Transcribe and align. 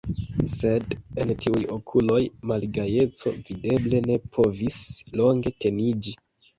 Sed 0.53 0.95
en 1.23 1.33
tiuj 1.45 1.59
okuloj 1.75 2.19
malgajeco 2.53 3.35
videble 3.53 4.03
ne 4.11 4.21
povis 4.35 4.83
longe 5.23 5.59
teniĝi. 5.65 6.21